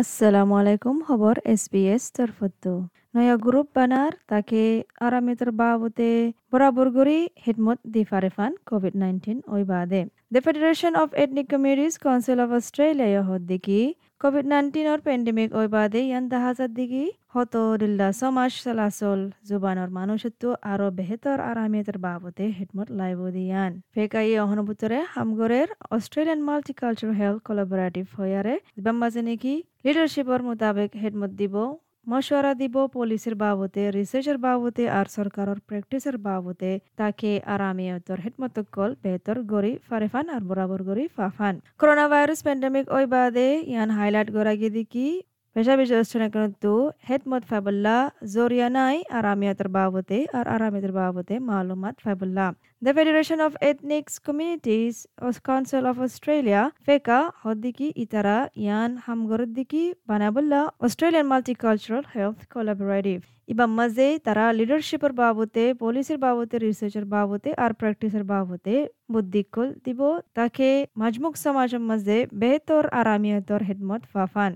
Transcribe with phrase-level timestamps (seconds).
[0.00, 2.64] আসসালামু আলাইকুম খবর এস তরফত
[3.14, 4.62] নয়া গ্রুপ বানার, তাকে
[5.06, 6.10] আরামিতর বাবতে
[6.50, 10.00] বরাবর গরি হিদমত দি ফারেফান কোভিড নাইন্টিন ওই বাদে।
[10.32, 13.80] The federation of ethnic communities council of Australia হদ দিকি
[14.22, 20.86] কোভিড নাইন্টিনের প্যান্ডেমিক ওই বাদে ইয়ান দাহাজার দিকি। হত দিল্লা সমাজ চলাচল জুবানৰ মানুষত্ব আৰু
[20.98, 29.22] বেহেতৰ আৰামিয়তৰ বাবতে হিদমত লাইব দিয়ান ফেকাই অহনুভূতৰে হামগরের অস্ট্রেলিয়ান মাল্টিকালচার হেলথ কোলাবোরেটিভ হয়ারে বাম্বাজে
[29.28, 31.54] নেকি লিডারশিপর মোতাবেক হেদমত দিব,
[32.10, 39.72] মশওয়ারা দিব পুলিশের বাবতে রিসার্চের বাবতে আর সরকারের প্র্যাকটিসের বাবতে তাকে আরামিয়তর হেদমতকল বেহতর গরি
[39.88, 45.06] ফারেফান আর বরাবর গরি ফাফান। করোনা ভাইরাস প্যান্ডেমিক ওই বাদে ইয়ান হাইলাইট গরাগি দিকি
[45.56, 46.72] পেশা বিশেষণকন্তু
[47.08, 48.00] হেদমত ফাইবুল্লাহ
[48.34, 52.48] জরিয়া নাই আরামিয়তর বাবতে আর আরামিয়তর বাবতে মালুমাত ফাইবুল্লাহ
[52.82, 54.96] The Federation of Ethnic Communities
[55.42, 64.06] Council of Australia FECA হদ্দিকি ইতারা ইয়ান হামগরদ্দিকি বানাবুল্লা অস্ট্রেলিয়ান মাল্টিকালচারাল হেলথ কোলাবোরেটিভ ইবাম মাঝে
[64.26, 68.74] তারা লিডারশিপের বাবতে পুলিশের বাবতে রিসার্চের বাবতে আর প্র্যাকটিসের বাবতে
[69.12, 70.00] বুদ্ধিকল দিব
[70.38, 70.68] তাকে
[71.00, 74.52] মাজমুক সমাজের মাঝে বেহতর আরামিয়তর হেদমত ফাফান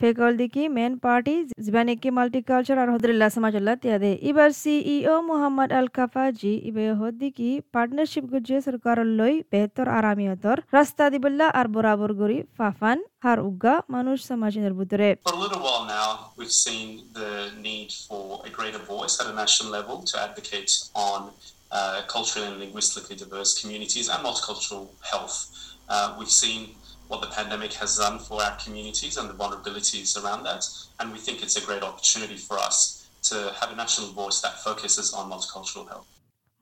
[0.00, 5.70] ফেকল দিকি মেন পার্টি জিবানে কি মাল্টি কালচার আর হদরিল্লা সমাজল্লা তিয়াদে ইবার সিইও মোহাম্মদ
[5.78, 12.12] আল কাফা জি ইবে হদিকি পার্টনারশিপ গুজে সরকার লই বেহতর আরামিয়তর রাস্তা দিবল্লা আর বরাবর
[12.20, 15.08] গরি ফাফান হার উগা মানুষ সমাজের ভিতরে
[21.70, 25.36] Uh, culturally and linguistically diverse communities and multicultural health.
[25.88, 26.60] Uh, we've seen
[27.08, 30.62] what the pandemic has done for our communities and the vulnerabilities around that.
[30.98, 32.78] And we think it's a great opportunity for us
[33.24, 36.08] to have a national voice that focuses on multicultural health.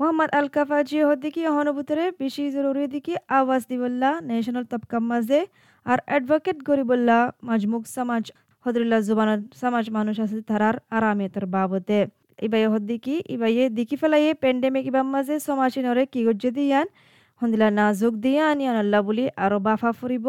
[0.01, 5.41] Mohammad আল কাফাজি হদ্দিকি অহনুভূতরে বেশি জরুরি দিকি আওয়াজ দিবল্লা national তবকা মাঝে
[5.87, 8.25] আর advocate Garibullah মাজমুক সমাজ
[8.65, 9.31] হদরুল্লাহ জুবান
[9.63, 11.99] সমাজ মানুষ আছে তারার আরামিয়তর বাবতে
[12.39, 16.87] ইবাই হদ্দিকি ইবাইয়ে দিকি ফেলাইয়ে পেন্ডেমিক ইবাম মাঝে সমাজীনরে কি গজ্জে দিয়ান
[17.41, 20.27] হন্দিলা না যোগ দিয়ান ইয়ান আল্লাহ বুলি আৰু বাফা ফুৰিব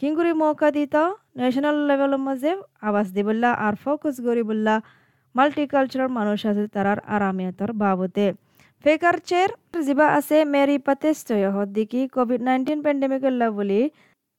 [0.00, 1.02] কিংগুৰি মৌকা দিতা
[1.36, 2.52] ন্যাশনাল লেভেলৰ মাজে
[2.82, 4.74] আৱাজ দিবল্লা আর ফোকাস গরিবুল্লা
[5.34, 8.26] মাল্টিকালচারাল মানুষ আছে তারার আরামিয়তর বাবতে
[8.84, 9.50] ফেকার চের
[9.86, 13.80] জিবা আছে মেরি পাতেস্তয় হদ্দিকি কোভিড নাইন্টিন পেন্ডেমিকল্লা বুলি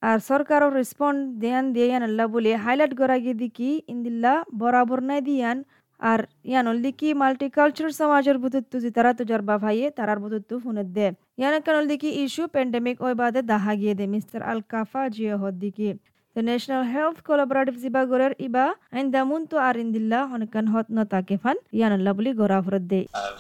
[0.04, 5.58] আর সরকারও রেসপন্ড দিয়ান দিয়ান আল্লাহ বলি হাইলাইট গরাগি দিকি ইন্দিল্লা বরাবর নাই দিয়ান
[6.00, 6.20] আর
[6.50, 11.08] ইয়ানোর দিকে মাল্টিকালচার সমাজের বুধত্ব যে তারা তজর্বা ভাইয়ে তারার বুধত্ব ফোনে দে
[11.40, 15.90] ইয়ানকান দিকে ইস্যু প্যান্ডেমিক ওই বাদে দাহা গিয়ে দে মিস্টার আল কাফা জিয় হদ দিকে
[16.36, 18.66] দ্য ন্যাশনাল হেলথ কোলাবরেটিভ জিবাগরের ইবা
[18.96, 23.02] আইন দামুন তো আর ইন্দিল্লা অনেকান হত ন তাকে ফান ইয়ানল্লা বলি গড়া ভরত দে
[23.16, 23.32] uh,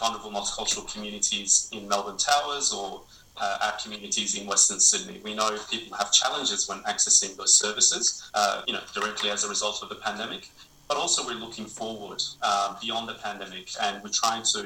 [3.39, 5.17] uh, our communities in Western Sydney.
[5.23, 9.49] We know people have challenges when accessing those services, uh, you know, directly as a
[9.49, 10.43] result of the pandemic.
[10.88, 14.60] But also we're looking forward uh, beyond the pandemic, and we're trying to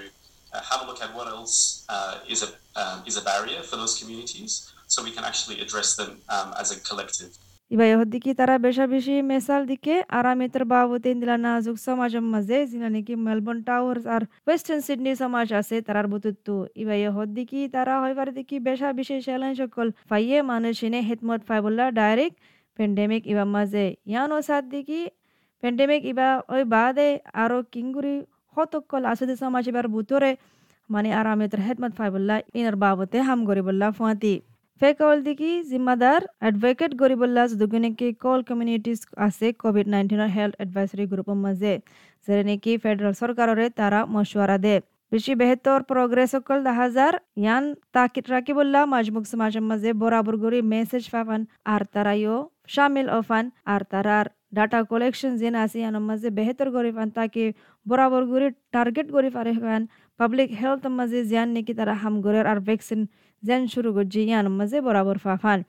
[0.52, 2.50] uh, have a look at what else uh, is a
[2.80, 4.52] um, is a barrier for those communities,
[4.88, 7.32] so we can actually address them um, as a collective.
[7.70, 13.14] ইবাই হদ্দিকি তারা বেশা বেশি মেসাল দিকে আরামিতর বাবতে ইন্দিলা নাজুক সমাজের মাঝে জিনা নাকি
[13.26, 18.88] Melbourne towers আর western Sydney সমাজ আছে তারার বুতুত্তু ইবাই হদ্দিকি তারা হইবার দিকি বেশা
[18.98, 22.36] বেশি চ্যালেঞ্জ সকল ফাইয়ে মানুষ এনে হেতমত ফাইবুল্লাহ ডাইরেক্ট
[22.78, 25.00] পেন্ডেমিক ইবা মাঝে ইয়ানো সাত দিকি
[25.63, 27.09] পেন্ডেমিক ইবা ওই বাদে
[27.43, 28.15] আরও কিঙ্গুরি
[28.55, 30.31] হতকল আসতে সমাজ এবার বুতরে
[30.89, 34.33] মানে আরামিতর হেতমত ফাইবুল্লাহ ইনার বাবতে হাম গরিবুল্লাহ ফুয়াতি
[34.81, 41.73] ফেকল দিকি জিম্মাদার এডভোকেট গরিবুল্লাহ দুগুনেকি কল কমিউনিটিস আছে কোভিড নাইন্টিনের হেলথ এডভাইসরি গ্রুপের মাঝে
[42.27, 44.75] যেটা নাকি ফেডারেল সরকারের তারা মশওয়ারা দে
[45.11, 47.63] বেশি বেহতর প্রগ্রেস সকল দেখা যার ইয়ান
[47.93, 54.27] তাকিদ রাকিবুল্লাহ মাজমুক সমাজের মাঝে বরাবর গরি মেসেজ পাফান আর তারাইও শামিল অফান আর তারার
[54.53, 57.43] ডাটা কালেকশন যেন আছে ইয়ানোর মাঝে বেহতর গরি ফান তাকে
[57.85, 59.81] বরাবর গরি টার্গেট গরি পারে ফান
[60.19, 63.01] পাবলিক হেলথ মাঝে জিয়ান নাকি তারা হাম গরের আর ভ্যাকসিন
[63.43, 65.59] যেন শুরু করছি ইয়ান মাঝে বরাবর ফাফান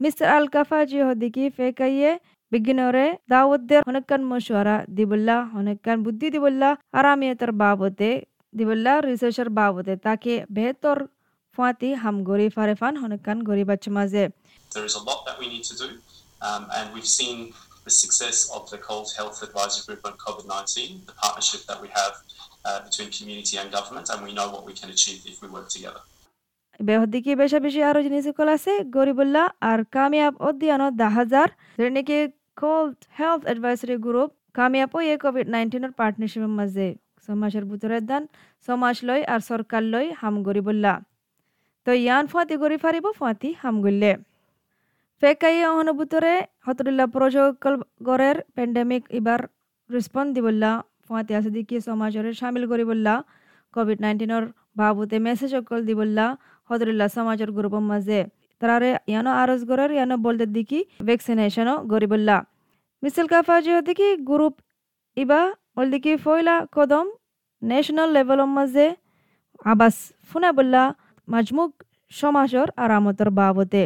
[0.00, 2.10] মিস্টার আল কাফাজি হদিকি ফেকাইয়ে
[2.52, 8.10] বিজ্ঞানরে দাওয়াতদের অনেকখান মশওয়ারা দিবল্লা অনেকখান বুদ্ধি দিবল্লা আরামিয়তার বাবতে
[8.54, 10.98] দিবল্লা রিসার্চের বাবতে তাকে বেহতর
[11.58, 14.24] ফুয়াতি হাম গরি ফারেফান অনেকখান গরি বাচ্চা মাঝে
[14.70, 15.88] There is a lot that we need to do,
[16.40, 17.36] um, and we've seen
[17.88, 21.88] the success of the Cold Health Advisory Group on COVID 19, the partnership that we
[21.90, 22.14] have
[22.64, 25.68] uh, between community and government, and we know what we can achieve if we work
[25.76, 26.02] together.
[26.80, 31.48] বেহদিকি বেশা বেশি আরও জিনিস সকল আছে গরিবুল্লাহ আর কামিয়াব অধ্যয়ন দা হাজার
[31.78, 32.18] যেটা নাকি
[32.62, 36.86] কোল্ড হেলথ অ্যাডভাইসারি গ্রুপ কামিয়াব ওই কোভিড নাইন্টিনের পার্টনারশিপের মাঝে
[37.28, 38.22] সমাজের ভিতরের দান
[38.68, 40.96] সমাজ লই আর সরকার লই হাম গরিবুল্লাহ
[41.86, 44.12] তো ইয়ান ফুয়াতি গরি ফারিব ফুয়াতি হাম গল্লে
[45.22, 46.32] ফেকাই অনুভূতরে
[46.66, 47.74] হতরুল্লাহ প্রযোগকল
[48.08, 49.40] গড়ের পেন্ডেমিক এবার
[49.90, 50.70] রেসপন্স দিবল্লা
[51.04, 51.50] ফুয়াতি আছে
[51.86, 53.14] সমাজরে সামিল করিবল্লা
[53.74, 54.44] কোভিড নাইন্টিনের
[54.78, 56.26] বাবুতে মেসেজ অকল দিবল্লা
[56.70, 58.20] হদরুল্লাহ সমাজের গ্রুপের মাঝে
[58.60, 62.36] তারারে ইয়ানো আরজ গড়ের ইয়ানো বলতে দিকি ভ্যাকসিনেশনও গরিবল্লা
[63.02, 63.56] মিছিল কাফা
[63.88, 64.54] দিকি গ্রুপ
[65.16, 65.40] ইবা
[65.86, 67.06] দিকি ফয়লা কদম
[67.62, 68.86] ন্যাশনাল লেভেলের মাঝে
[69.64, 69.96] আবাস
[70.28, 70.82] ফুনা বললা
[71.28, 71.72] মাজমুক
[72.12, 73.82] সমাজর আরামতর বাবতে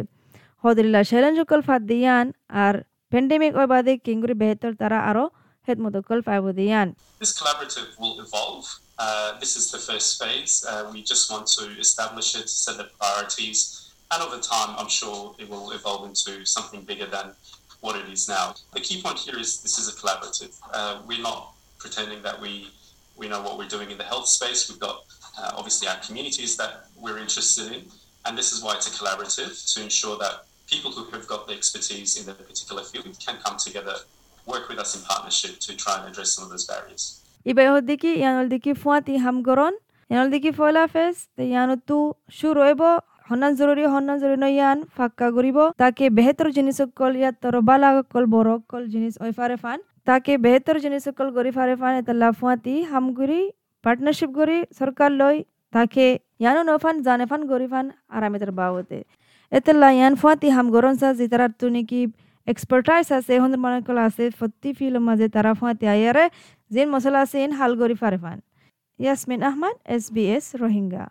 [0.64, 2.26] হদরিল্লা চ্যালেঞ্জকল ফাদ দিয়ান
[2.64, 2.74] আর
[3.12, 5.24] প্যান্ডেমিক ওই বাদে কিংগুরি বেহতর তারা আরো
[5.66, 6.88] হেদমতকল five দিয়ান
[7.22, 8.66] This collaborative will evolve.
[9.04, 10.54] Uh, this is the first phase.
[10.70, 13.58] Uh, we just want to establish it, set the priorities,
[14.12, 17.26] and over time, I'm sure it will evolve into something bigger than
[17.84, 18.46] what it is now.
[18.76, 20.52] The key point here is this is a collaborative.
[20.78, 21.40] Uh, we're not
[21.78, 22.52] pretending that we
[23.20, 24.60] we know what we're doing in the health space.
[24.68, 24.96] We've got
[25.40, 26.72] uh, obviously our communities that
[27.02, 27.80] we're interested in,
[28.24, 30.34] and this is why it's a collaborative to ensure that
[30.73, 33.95] people who have got the expertise in a particular field can come together,
[34.47, 37.03] work with us in partnership to try and address some of those barriers.
[40.53, 41.97] Foila fes te yano tu
[42.39, 42.81] শুরু হইব
[43.29, 48.25] হন্নান জরুরি হন্নান জরুরি নয়ান ফাক্কা করিব তাকে বেহেতর জিনিস call ইয়াত তর বালা call
[48.35, 52.75] বড় কল জিনিস ওই ফারে ফান তাকে বেহেতর জিনিস কল গরি ফারে ফান এটা লাফুয়াতি
[52.91, 53.41] হামগুরি
[53.83, 55.35] পার্টনারশিপ গরি সরকার লই
[55.73, 56.05] তাকে
[56.41, 57.85] ইয়ানো নফান জানে ফান গরি ফান
[58.15, 58.99] আরামিতার বাবতে
[59.53, 62.01] এতেলা ইয়ান ফুয়াতি হাম গরন সা জিতারার তুনি কি
[62.47, 66.25] এক্সপার্টাইজ আছে হন্দের মনে কল আছে ফতি ফিল মাঝে তারা ফুয়াতি আয়ারে
[66.71, 68.37] জিন মশলা আছে ইন হাল গরি ফারে fun
[68.99, 71.05] Yasmin Ahmad S B S Rohingya